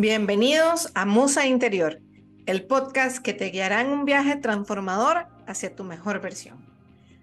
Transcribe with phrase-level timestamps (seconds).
[0.00, 1.98] Bienvenidos a Musa Interior,
[2.46, 6.64] el podcast que te guiará en un viaje transformador hacia tu mejor versión.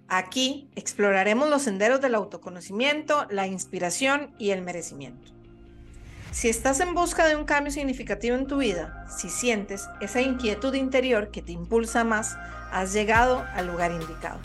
[0.10, 5.32] Aquí exploraremos los senderos del autoconocimiento, la inspiración y el merecimiento.
[6.34, 10.74] Si estás en busca de un cambio significativo en tu vida, si sientes esa inquietud
[10.74, 12.36] interior que te impulsa más,
[12.74, 14.42] has llegado al lugar indicado.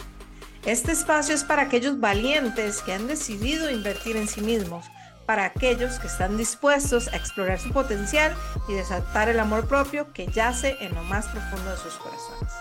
[0.64, 4.86] Este espacio es para aquellos valientes que han decidido invertir en sí mismos
[5.30, 8.34] para aquellos que están dispuestos a explorar su potencial
[8.66, 12.52] y desatar el amor propio que yace en lo más profundo de sus corazones.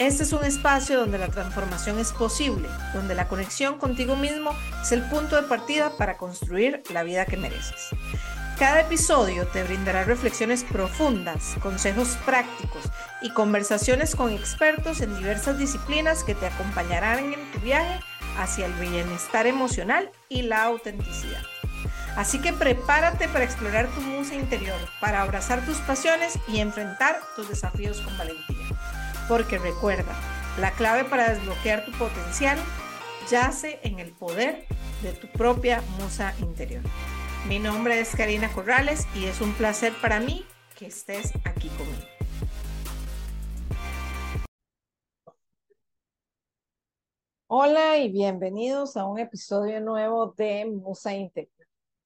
[0.00, 4.50] Este es un espacio donde la transformación es posible, donde la conexión contigo mismo
[4.82, 7.90] es el punto de partida para construir la vida que mereces.
[8.58, 12.82] Cada episodio te brindará reflexiones profundas, consejos prácticos
[13.22, 18.00] y conversaciones con expertos en diversas disciplinas que te acompañarán en tu viaje
[18.38, 21.51] hacia el bienestar emocional y la autenticidad.
[22.16, 27.48] Así que prepárate para explorar tu musa interior, para abrazar tus pasiones y enfrentar tus
[27.48, 28.66] desafíos con valentía.
[29.28, 30.14] Porque recuerda,
[30.60, 32.58] la clave para desbloquear tu potencial
[33.30, 34.66] yace en el poder
[35.02, 36.82] de tu propia musa interior.
[37.48, 40.44] Mi nombre es Karina Corrales y es un placer para mí
[40.78, 42.06] que estés aquí conmigo.
[47.46, 51.61] Hola y bienvenidos a un episodio nuevo de Musa Interior.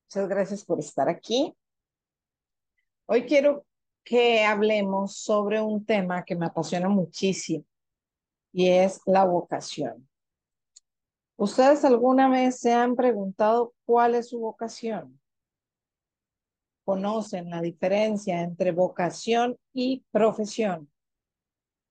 [0.08, 1.52] Muchas gracias por estar aquí.
[3.06, 3.66] Hoy quiero
[4.04, 7.64] que hablemos sobre un tema que me apasiona muchísimo
[8.52, 10.08] y es la vocación.
[11.36, 15.20] ¿Ustedes alguna vez se han preguntado cuál es su vocación?
[16.84, 20.88] ¿Conocen la diferencia entre vocación y profesión?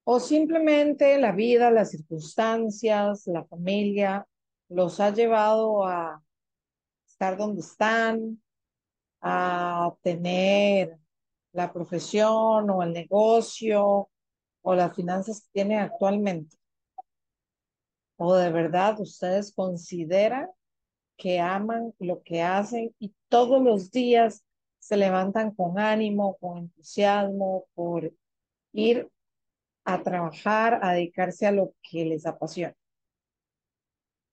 [0.06, 4.26] ¿O simplemente la vida, las circunstancias, la familia
[4.70, 6.24] los ha llevado a
[7.26, 8.42] estar donde están,
[9.22, 11.00] a tener
[11.54, 14.09] la profesión o el negocio
[14.62, 16.56] o las finanzas que tienen actualmente?
[18.18, 20.50] ¿O de verdad ustedes consideran
[21.18, 24.44] que aman lo que hacen y todos los días
[24.78, 28.13] se levantan con ánimo, con entusiasmo por
[28.74, 29.09] ir
[29.84, 32.75] a trabajar, a dedicarse a lo que les apasiona?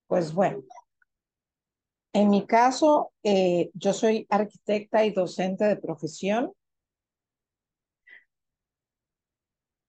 [0.06, 0.62] Pues bueno,
[2.12, 6.52] en mi caso, eh, yo soy arquitecta y docente de profesión.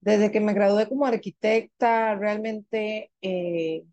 [0.02, 3.84] Desde que me gradué como arquitecta, realmente, eh,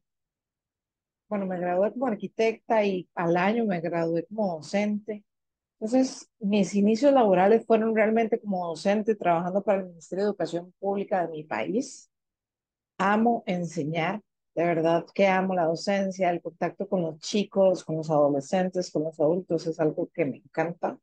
[1.28, 5.24] bueno, me gradué como arquitecta y al año me gradué como docente.
[5.80, 11.26] Entonces, mis inicios laborales fueron realmente como docente, trabajando para el Ministerio de Educación Pública
[11.26, 12.10] de mi país.
[12.98, 14.22] Amo enseñar,
[14.54, 19.04] de verdad que amo la docencia, el contacto con los chicos, con los adolescentes, con
[19.04, 20.98] los adultos, es algo que me encanta.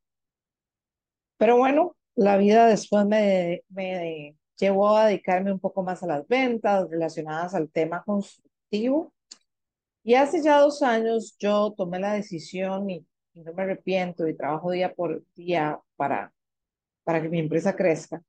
[1.37, 6.27] Pero bueno, la vida después me, me llevó a dedicarme un poco más a las
[6.27, 9.13] ventas relacionadas al tema constructivo.
[10.03, 14.35] Y hace ya dos años yo tomé la decisión y, y no me arrepiento y
[14.35, 16.33] trabajo día por día para,
[17.03, 18.21] para que mi empresa crezca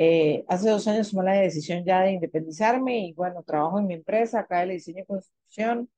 [0.00, 3.94] eh, hace dos años tomé la decisión ya de independizarme y bueno, trabajo en mi
[3.94, 5.90] empresa acá de diseño y construcción,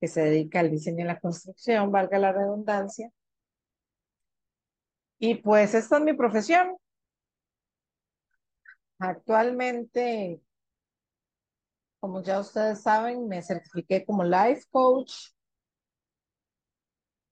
[0.00, 3.10] que se dedica al diseño y la construcción, valga la redundancia.
[5.18, 6.76] Y pues esta es mi profesión.
[9.00, 10.40] Actualmente,
[11.98, 15.12] como ya ustedes saben, me certifiqué como life coach.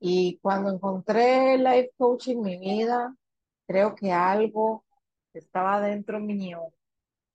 [0.00, 3.15] Y cuando encontré life coach en mi vida,
[3.69, 4.85] creo que algo
[5.38, 6.72] estaba dentro mío,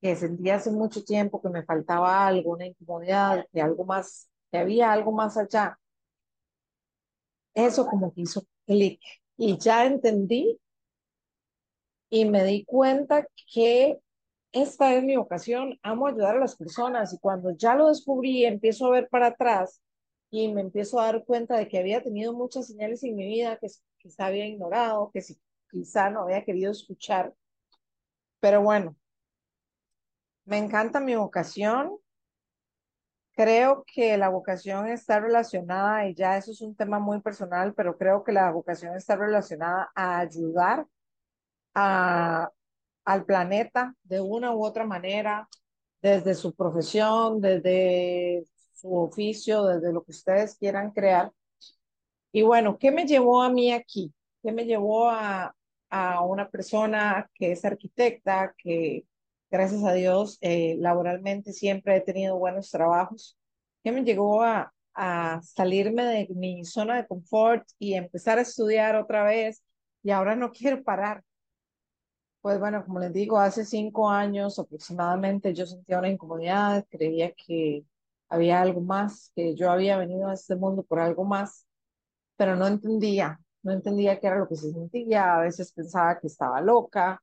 [0.01, 4.57] que sentía hace mucho tiempo que me faltaba algo, una incomodidad, que algo más, que
[4.57, 5.79] había algo más allá.
[7.53, 8.99] Eso como que hizo clic
[9.37, 10.59] y ya entendí
[12.09, 13.99] y me di cuenta que
[14.51, 18.85] esta es mi ocasión, amo ayudar a las personas y cuando ya lo descubrí, empiezo
[18.85, 19.81] a ver para atrás
[20.29, 23.57] y me empiezo a dar cuenta de que había tenido muchas señales en mi vida
[23.57, 25.21] que quizá había ignorado, que
[25.71, 27.33] quizá no había querido escuchar
[28.44, 28.98] pero bueno,
[30.44, 31.98] me encanta mi vocación.
[33.31, 37.98] Creo que la vocación está relacionada, y ya eso es un tema muy personal, pero
[37.98, 40.86] creo que la vocación está relacionada a ayudar
[41.74, 42.50] a,
[43.06, 45.48] al planeta de una u otra manera,
[46.01, 48.44] desde su profesión, desde
[48.74, 51.31] su oficio, desde lo que ustedes quieran crear.
[52.34, 54.13] Y bueno, ¿qué me llevó a mí aquí?
[54.42, 55.56] ¿Qué me llevó a,
[55.95, 59.06] a una persona que es arquitecta, que
[59.51, 63.38] gracias a Dios eh, laboralmente siempre he tenido buenos trabajos,
[63.84, 68.95] que me llegó a, a salirme de mi zona de confort y empezar a estudiar
[68.95, 69.63] otra vez
[70.01, 71.24] y ahora no quiero parar.
[72.42, 77.86] Pues bueno, como les digo, hace cinco años aproximadamente yo sentía una incomodidad, creía que
[78.30, 81.68] había algo más, que yo había venido a este mundo por algo más,
[82.36, 86.27] pero no entendía, no entendía qué era lo que se sentía, a veces pensaba que
[86.27, 87.21] estaba loca.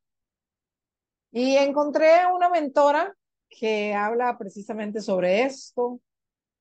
[1.33, 3.15] Y encontré una mentora
[3.49, 6.01] que habla precisamente sobre esto,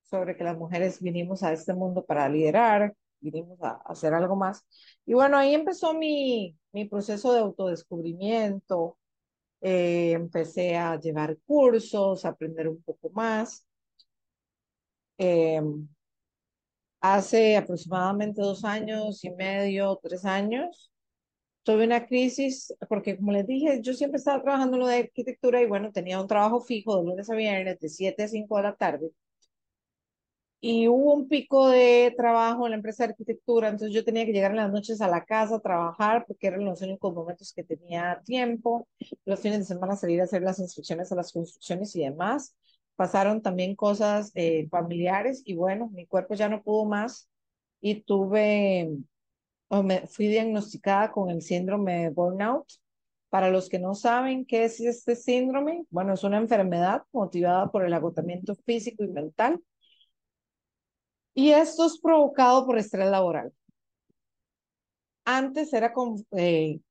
[0.03, 4.65] sobre que las mujeres vinimos a este mundo para liderar, vinimos a, hacer algo más.
[5.05, 8.97] Y bueno, ahí empezó mi, mi proceso de autodescubrimiento.
[9.61, 13.65] Eh, empecé a llevar cursos, a aprender un poco más.
[15.17, 15.61] Eh,
[17.01, 20.91] hace aproximadamente dos años y medio, tres años,
[21.63, 25.61] tuve una crisis porque, como les dije, yo siempre estaba trabajando en lo de arquitectura
[25.61, 28.63] y bueno, tenía un trabajo fijo de lunes a viernes de 7 a 5 de
[28.63, 29.11] la tarde
[30.61, 34.33] y hubo un pico de trabajo en la empresa de arquitectura, entonces yo tenía que
[34.33, 37.63] llegar en las noches a la casa a trabajar porque eran los únicos momentos que
[37.63, 38.87] tenía tiempo,
[39.25, 42.55] los fines de semana salir a hacer las instrucciones a las construcciones y demás.
[42.99, 47.29] Pasaron también cosas eh, familiares y bueno, mi cuerpo ya no pudo más
[47.79, 48.89] y tuve,
[49.69, 52.67] o me fui diagnosticada con el síndrome de burnout.
[53.29, 57.85] Para los que no saben qué es este síndrome, bueno, es una enfermedad motivada por
[57.85, 59.61] el agotamiento físico y mental
[61.33, 63.53] y esto es provocado por estrés laboral.
[65.23, 65.93] Antes era
[66.31, 66.81] eh,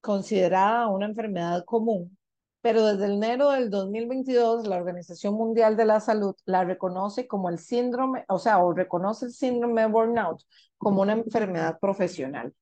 [0.00, 2.18] considerada una enfermedad común,
[2.62, 7.58] pero desde enero del 2022 la Organización Mundial de la Salud la reconoce como el
[7.58, 10.40] síndrome, o sea, o reconoce el síndrome de burnout
[10.78, 12.54] como una enfermedad profesional.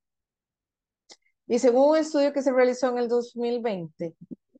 [1.47, 4.15] Y según un estudio que se realizó en el 2020,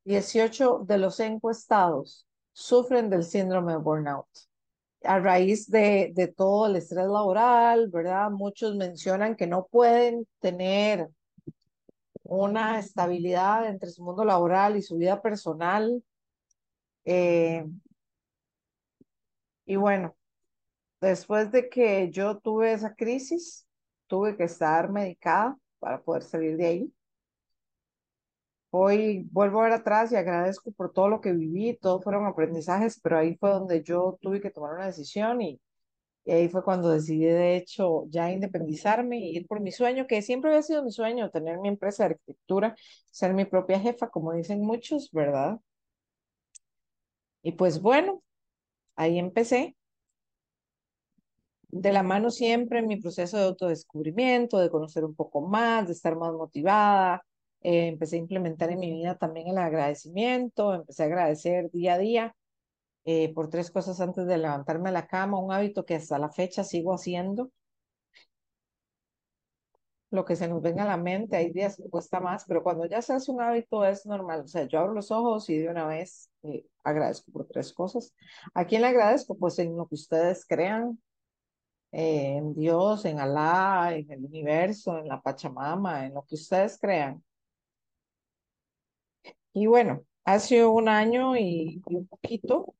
[0.05, 4.29] 18 de los encuestados sufren del síndrome de burnout
[5.05, 8.31] a raíz de, de todo el estrés laboral, ¿verdad?
[8.31, 11.09] Muchos mencionan que no pueden tener
[12.31, 16.05] una estabilidad entre su mundo laboral y su vida personal.
[17.05, 17.67] Eh,
[19.67, 20.17] y bueno,
[21.01, 23.67] después de que yo tuve esa crisis,
[24.07, 26.95] tuve que estar medicada para poder salir de ahí.
[28.71, 33.01] Hoy vuelvo a ver atrás y agradezco por todo lo que viví, todos fueron aprendizajes,
[33.01, 35.61] pero ahí fue donde yo tuve que tomar una decisión y,
[36.27, 40.51] ahí fue cuando decidí de hecho ya independizarme y ir por mi sueño, que siempre
[40.51, 42.77] había sido mi sueño, tener mi empresa de arquitectura,
[43.11, 45.59] ser mi propia jefa, como dicen muchos, ¿verdad?
[47.43, 48.23] Y pues bueno,
[48.97, 49.77] ahí empecé.
[51.73, 55.93] De la mano siempre en mi proceso de autodescubrimiento, de conocer un poco más, de
[55.93, 57.23] estar más motivada,
[57.63, 61.99] eh, empecé a implementar en mi vida también el agradecimiento, empecé a agradecer día a
[61.99, 62.37] día
[63.05, 66.31] eh, por tres cosas antes de levantarme a la cama, un hábito que hasta la
[66.31, 67.51] fecha sigo haciendo.
[70.11, 72.85] Lo que se nos venga a la mente, hay días que cuesta más, pero cuando
[72.87, 74.41] ya se hace un hábito es normal.
[74.41, 78.13] O sea, yo abro los ojos y de una vez eh, agradezco por tres cosas.
[78.55, 79.37] ¿A quién le agradezco?
[79.37, 80.99] Pues en lo que ustedes crean,
[81.93, 87.23] en Dios, en Alá, en el universo, en la Pachamama, en lo que ustedes crean.
[89.53, 92.75] Y bueno, hace un año y, un poquito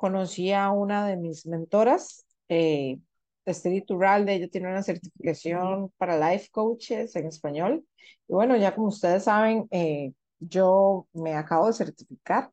[0.00, 2.98] conocí a una de mis mentoras, eh,
[3.44, 7.86] Esther Turralde, ella tiene una certificación para life coaches en español.
[8.26, 12.50] Y bueno, ya como ustedes saben, eh, yo me acabo de certificar.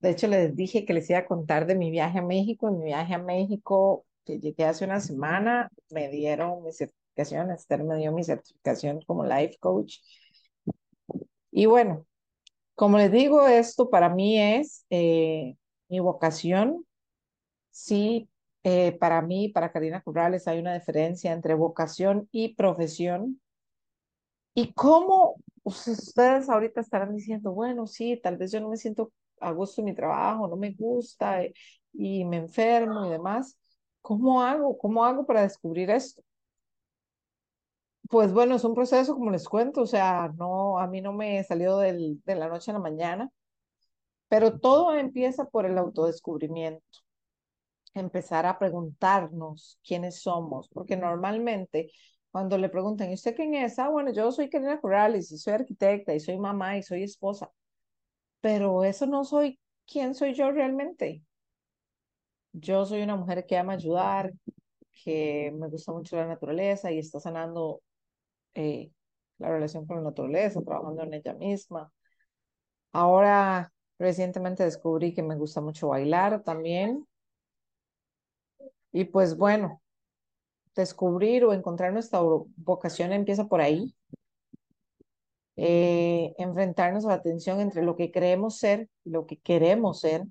[0.00, 2.68] De hecho, les dije que les iba a contar de mi viaje a México.
[2.68, 7.84] En mi viaje a México, que llegué hace una semana, me dieron mi certificación, Esther
[7.84, 9.98] me dio mi certificación como life coach.
[11.50, 12.06] Y bueno,
[12.74, 15.56] como les digo, esto para mí es eh,
[15.88, 16.86] mi vocación.
[17.70, 18.28] Sí,
[18.64, 23.40] eh, para mí, para Karina Corrales, hay una diferencia entre vocación y profesión.
[24.54, 29.52] Y cómo ustedes ahorita estarán diciendo, bueno, sí, tal vez yo no me siento a
[29.52, 31.52] gusto en mi trabajo, no me gusta eh,
[31.92, 33.58] y me enfermo y demás.
[34.00, 34.76] ¿Cómo hago?
[34.78, 36.22] ¿Cómo hago para descubrir esto?
[38.10, 41.44] Pues bueno, es un proceso, como les cuento, o sea, no, a mí no me
[41.44, 43.30] salió del, de la noche a la mañana,
[44.28, 46.84] pero todo empieza por el autodescubrimiento,
[47.94, 51.90] empezar a preguntarnos quiénes somos, porque normalmente
[52.30, 53.78] cuando le preguntan, ¿y usted quién es?
[53.78, 57.50] Ah, bueno, yo soy Karina Corrales soy arquitecta y soy mamá y soy esposa,
[58.40, 61.22] pero eso no soy quién soy yo realmente.
[62.52, 64.32] Yo soy una mujer que ama ayudar,
[65.04, 67.82] que me gusta mucho la naturaleza y está sanando
[68.54, 68.90] eh,
[69.38, 71.92] la relación con la naturaleza, trabajando en ella misma.
[72.92, 77.06] Ahora, recientemente descubrí que me gusta mucho bailar también.
[78.92, 79.80] Y pues bueno,
[80.76, 82.20] descubrir o encontrar nuestra
[82.56, 83.94] vocación empieza por ahí.
[85.56, 90.22] eh, enfrentarnos a la tensión entre lo que creemos ser y lo que queremos ser.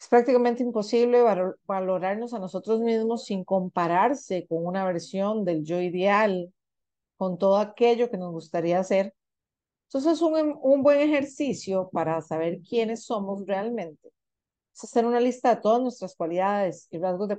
[0.00, 1.22] Es prácticamente imposible
[1.66, 6.52] valorarnos a nosotros mismos sin compararse con una versión del yo ideal,
[7.18, 9.14] con todo aquello que nos gustaría hacer.
[9.88, 14.12] Entonces es un, un buen ejercicio para saber quiénes somos realmente.
[14.74, 17.38] Es hacer una lista de todas nuestras cualidades y rasgos de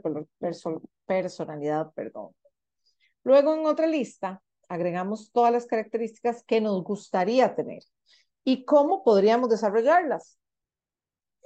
[1.05, 1.91] personalidad.
[1.93, 2.31] Perdón.
[3.23, 7.83] Luego en otra lista agregamos todas las características que nos gustaría tener
[8.43, 10.39] y cómo podríamos desarrollarlas.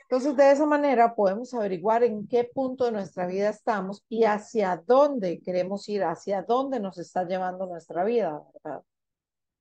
[0.03, 4.83] Entonces, de esa manera podemos averiguar en qué punto de nuestra vida estamos y hacia
[4.85, 8.41] dónde queremos ir, hacia dónde nos está llevando nuestra vida,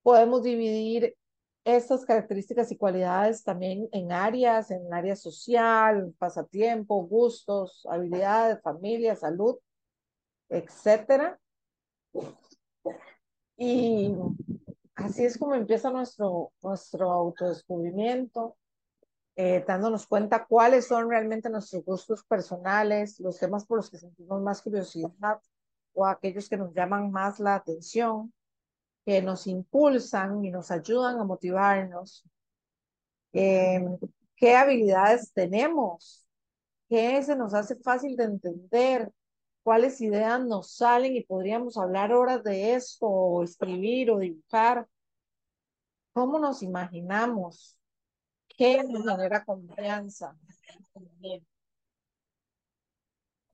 [0.03, 1.17] Podemos dividir
[1.65, 9.57] estas características y cualidades también en áreas, en área social, pasatiempo, gustos, habilidades, familia, salud,
[10.49, 11.39] etcétera.
[13.57, 14.15] Y
[14.97, 18.57] así es como empieza nuestro, nuestro autodescubrimiento,
[19.37, 24.43] eh, dándonos cuenta cuáles son realmente nuestros gustos personales, los temas por los que sentimos
[24.43, 25.41] más curiosidad
[25.95, 28.33] o aquellos que nos llaman más la atención,
[29.05, 32.25] que nos impulsan y nos ayudan a motivarnos.
[33.33, 33.99] Em,
[34.37, 36.27] ¿Qué habilidades tenemos?
[36.89, 39.11] ¿Qué se nos hace fácil de entender?
[39.63, 44.87] ¿Cuáles ideas nos salen y podríamos hablar horas de esto o escribir o dibujar?
[46.13, 47.79] ¿Cómo nos imaginamos?
[48.57, 50.37] que nos genera confianza.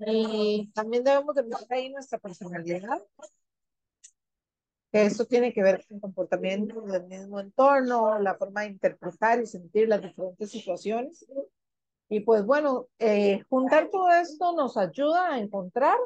[0.00, 3.02] Y también debemos de ver ahí nuestra personalidad,
[4.92, 9.46] esto tiene que ver con el comportamiento del mismo entorno, la forma de interpretar y
[9.46, 11.26] sentir las diferentes situaciones.
[12.08, 15.98] Y pues bueno, eh, juntar todo esto nos ayuda a encontrar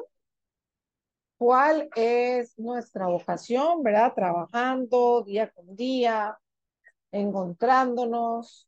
[1.37, 4.13] cuál es nuestra vocación, ¿verdad?
[4.13, 6.37] Trabajando día con día,
[7.11, 8.67] encontrándonos,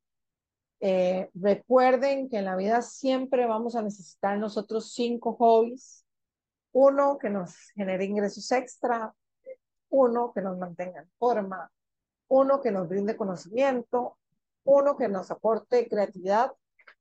[0.79, 6.05] eh, recuerden que en la vida siempre vamos a necesitar nosotros cinco hobbies.
[6.71, 9.13] Uno que nos genere ingresos extra,
[9.89, 11.71] uno que nos mantenga en forma,
[12.27, 14.17] uno que nos brinde conocimiento,
[14.63, 16.51] uno que nos aporte creatividad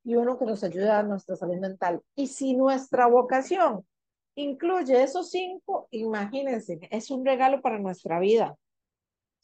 [0.02, 2.02] y uno que nos ayude a nuestra salud mental.
[2.14, 3.86] Y si nuestra vocación
[4.34, 8.56] incluye esos cinco, imagínense, es un regalo para nuestra vida.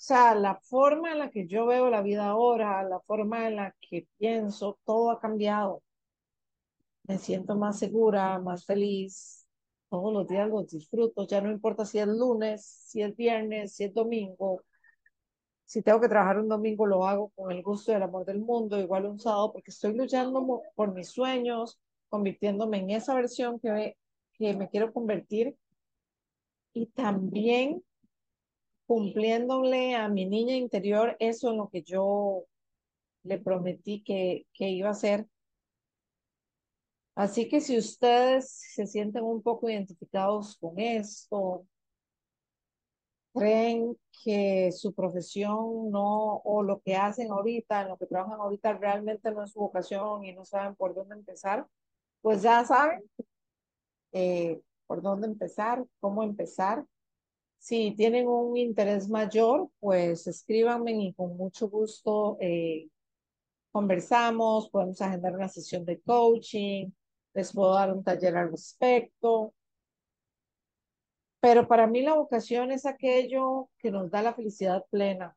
[0.01, 3.57] O sea, la forma en la que yo veo la vida ahora, la forma en
[3.57, 5.83] la que pienso, todo ha cambiado.
[7.05, 9.40] Me siento más segura, más feliz.
[9.91, 11.27] Todos los días los disfruto.
[11.27, 14.63] Ya no importa si es lunes, si es viernes, si es domingo.
[15.65, 18.41] Si tengo que trabajar un domingo, lo hago con el gusto y el amor del
[18.41, 21.79] mundo, igual un sábado, porque estoy luchando por mis sueños,
[22.09, 23.97] convirtiéndome en esa versión que me,
[24.35, 25.57] que me quiero convertir.
[26.73, 27.83] Y también
[28.87, 32.45] cumpliéndole a mi niña interior eso en lo que yo
[33.23, 35.27] le prometí que, que iba a hacer.
[37.21, 41.67] Así que si ustedes se sienten un poco identificados con esto,
[43.35, 49.31] creen que su profesión no, o lo que hacen ahorita, lo que trabajan ahorita realmente
[49.33, 51.67] no es su vocación y no saben por dónde empezar,
[52.23, 53.03] pues ya saben
[54.13, 56.87] eh, por dónde empezar, cómo empezar.
[57.59, 62.89] Si tienen un interés mayor, pues escríbanme y con mucho gusto eh,
[63.73, 66.91] conversamos, podemos agendar una sesión de coaching,
[67.35, 69.55] les puedo dar un taller al respecto.
[71.41, 75.37] Pero para mí la vocación es aquello que nos da la felicidad plena.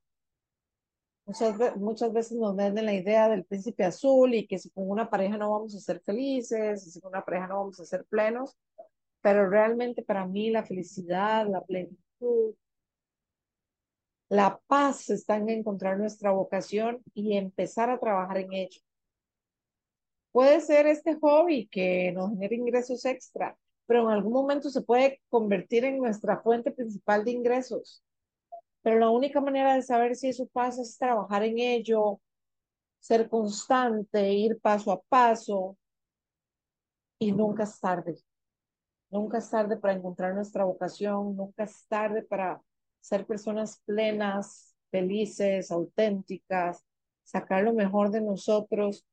[1.26, 5.10] Muchas, muchas veces nos venden la idea del príncipe azul y que si con una
[5.10, 8.58] pareja no vamos a ser felices, si con una pareja no vamos a ser plenos,
[9.22, 12.56] pero realmente para mí la felicidad, la plenitud,
[14.28, 18.82] la paz está en encontrar nuestra vocación y empezar a trabajar en ello.
[20.34, 25.22] Puede ser este hobby que nos genere ingresos extra, pero en algún momento se puede
[25.30, 28.04] convertir en nuestra fuente principal de ingresos.
[28.82, 32.20] Pero la única manera de saber si eso pasa es trabajar en ello,
[33.00, 35.78] ser constante, ir paso a paso
[37.20, 38.18] y nunca es tarde.
[39.12, 42.60] Nunca es tarde para encontrar nuestra vocación, nunca es tarde para
[43.02, 46.84] ser personas plenas, felices, auténticas,
[47.22, 49.06] sacar lo mejor de nosotros.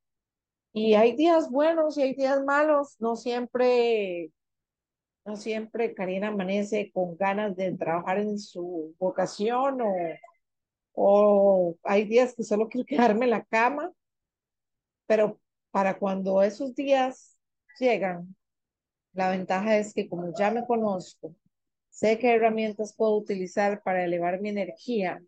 [0.73, 4.31] Y hay días buenos y hay días malos, no siempre,
[5.25, 9.95] no siempre Karina amanece con ganas de trabajar en su vocación o,
[10.93, 13.91] o hay días que solo quiero quedarme en la cama,
[15.07, 15.39] pero
[15.71, 17.37] para cuando esos días
[17.79, 18.35] llegan,
[19.13, 21.35] la ventaja es que como ya me conozco,
[21.89, 25.21] sé qué herramientas puedo utilizar para elevar mi energía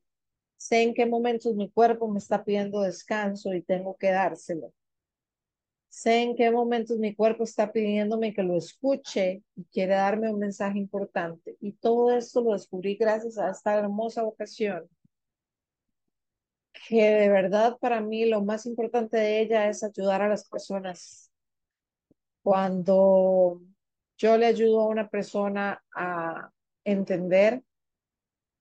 [0.57, 4.73] Sé en qué momentos mi cuerpo me está pidiendo descanso y tengo que dárselo.
[5.93, 10.39] Sé en qué momentos mi cuerpo está pidiéndome que lo escuche y quiere darme un
[10.39, 11.55] mensaje importante.
[11.61, 14.89] Y todo esto lo descubrí gracias a esta hermosa vocación,
[16.87, 21.31] que de verdad para mí lo más importante de ella es ayudar a las personas.
[22.41, 23.61] Cuando
[24.17, 26.49] yo le ayudo a una persona a
[26.83, 27.61] entender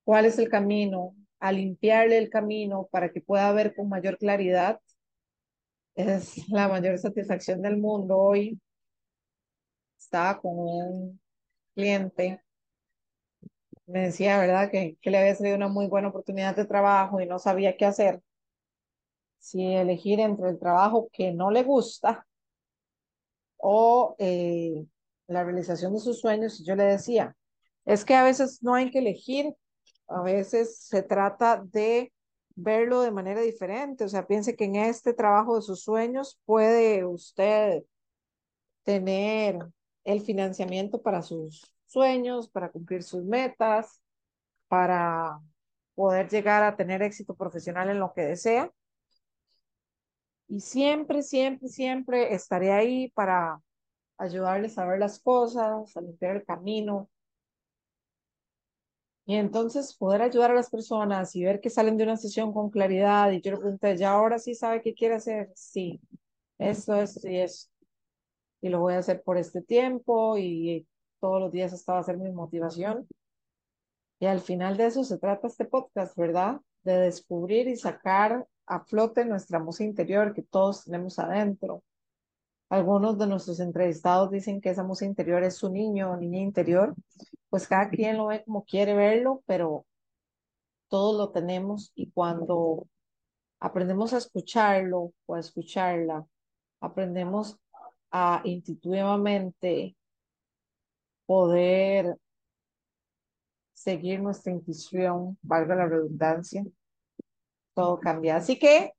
[0.04, 4.82] cuál es el camino, a limpiarle el camino para que pueda ver con mayor claridad,
[5.94, 8.18] es la mayor satisfacción del mundo.
[8.18, 8.60] Hoy
[9.98, 11.20] estaba con un
[11.74, 12.42] cliente,
[13.86, 17.26] me decía, ¿verdad?, que, que le había salido una muy buena oportunidad de trabajo y
[17.26, 18.20] no sabía qué hacer.
[19.38, 22.26] Si elegir entre el trabajo que no le gusta
[23.56, 24.86] o eh,
[25.26, 27.36] la realización de sus sueños, yo le decía,
[27.84, 29.54] es que a veces no hay que elegir,
[30.08, 32.12] a veces se trata de
[32.56, 34.04] verlo de manera diferente.
[34.04, 37.82] O sea, piense que en este trabajo de sus sueños puede usted
[38.84, 39.58] tener
[40.04, 44.00] el financiamiento para sus sueños, para cumplir sus metas,
[44.68, 45.40] para
[45.94, 48.72] poder llegar a tener éxito profesional en lo que desea.
[50.48, 53.60] Y siempre, siempre, siempre estaré ahí para
[54.18, 57.08] ayudarles a ver las cosas, a limpiar el camino,
[59.24, 62.70] y entonces poder ayudar a las personas y ver que salen de una sesión con
[62.70, 65.50] claridad y yo le pregunté, ¿ya ahora sí sabe qué quiere hacer?
[65.54, 66.00] Sí,
[66.58, 67.70] esto es y es.
[68.60, 70.86] Y lo voy a hacer por este tiempo y
[71.20, 73.06] todos los días esta va a ser mi motivación.
[74.18, 76.60] Y al final de eso se trata este podcast, ¿verdad?
[76.82, 81.82] De descubrir y sacar a flote nuestra música interior que todos tenemos adentro.
[82.72, 86.94] Algunos de nuestros entrevistados dicen que esa música interior es su niño o niña interior
[87.50, 89.84] pues cada quien lo ve como quiere verlo, pero
[90.88, 92.86] todos lo tenemos y cuando
[93.60, 96.26] aprendemos a escucharlo o a escucharla,
[96.80, 97.58] aprendemos
[98.10, 99.94] a intuitivamente
[101.26, 102.16] poder
[103.74, 106.64] seguir nuestra intuición, valga la redundancia,
[107.74, 108.36] todo cambia.
[108.36, 108.94] Así que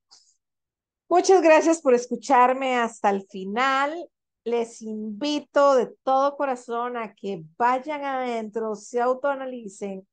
[1.13, 4.09] muchas gracias por escucharme hasta el final
[4.43, 10.07] les invito de todo corazón a que vayan adentro, se autoanalicen,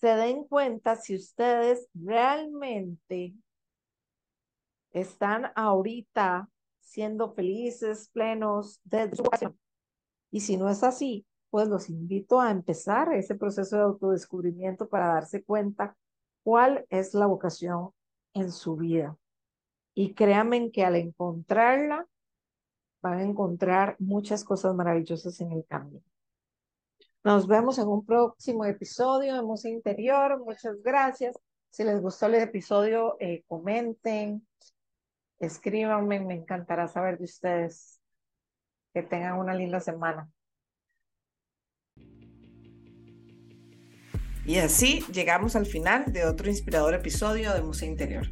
[0.00, 3.34] se den cuenta si ustedes realmente
[4.90, 9.22] están ahorita siendo felices, plenos de su.
[10.32, 15.06] Y si no es así, pues los invito a empezar ese proceso de autodescubrimiento para
[15.06, 15.96] darse cuenta
[16.42, 17.90] cuál es la vocación
[18.34, 19.16] en su vida.
[20.00, 22.06] Y créanme que al encontrarla,
[23.02, 26.04] van a encontrar muchas cosas maravillosas en el camino.
[27.24, 30.38] Nos vemos en un próximo episodio de Música Interior.
[30.38, 31.36] Muchas gracias.
[31.70, 34.46] Si les gustó el episodio, eh, comenten,
[35.40, 36.20] escríbanme.
[36.20, 38.00] Me encantará saber de ustedes.
[38.94, 40.30] Que tengan una linda semana.
[44.46, 48.28] Y así llegamos al final de otro inspirador episodio de Música Interior.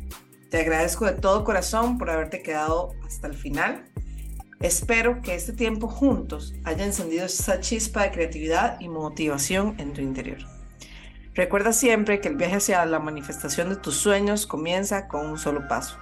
[0.51, 3.85] Te agradezco de todo corazón por haberte quedado hasta el final
[4.61, 10.01] Espero que este tiempo juntos haya encendido esa chispa de creatividad y motivación en tu
[10.01, 10.39] interior.
[11.35, 15.69] Recuerda siempre que el viaje hacia la manifestación de tus sueños comienza con un solo
[15.69, 15.99] paso.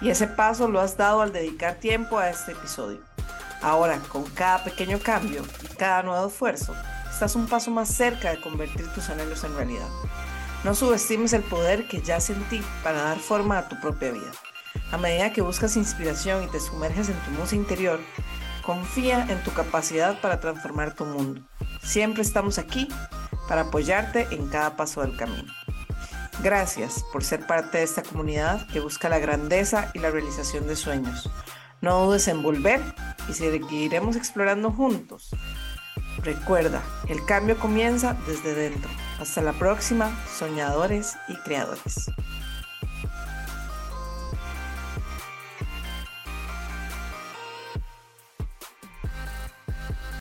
[0.00, 3.00] Y ese paso lo has dado al dedicar tiempo a este episodio.
[3.60, 6.74] Ahora, con cada pequeño cambio y cada nuevo esfuerzo,
[7.10, 9.88] estás un paso más cerca de convertir tus anhelos en realidad.
[10.64, 14.30] No subestimes el poder que yace en para dar forma a tu propia vida.
[14.92, 18.00] A medida que buscas inspiración y te sumerges en tu música interior,
[18.62, 21.42] confía en tu capacidad para transformar tu mundo.
[21.82, 22.86] Siempre estamos aquí
[23.48, 25.52] para apoyarte en cada paso del camino.
[26.44, 30.76] Gracias por ser parte de esta comunidad que busca la grandeza y la realización de
[30.76, 31.28] sueños.
[31.80, 32.80] No dudes en volver
[33.28, 35.30] y seguiremos explorando juntos.
[36.18, 38.90] Recuerda, el cambio comienza desde dentro.
[39.22, 42.10] Hasta la próxima, soñadores y creadores.